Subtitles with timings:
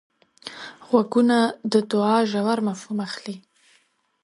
[0.87, 1.37] غوږونه
[1.71, 3.35] د دوعا ژور مفهوم اخلي